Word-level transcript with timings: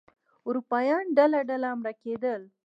اروپایان 0.47 1.05
ډله 1.17 1.39
ډله 1.49 1.69
مړه 1.79 1.91
کېدل. 2.03 2.41